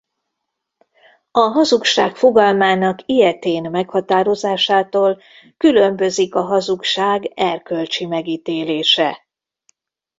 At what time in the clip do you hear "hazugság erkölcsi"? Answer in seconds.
6.41-8.05